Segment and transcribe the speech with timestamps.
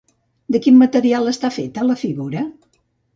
[0.53, 2.47] De quin material està feta, la figura?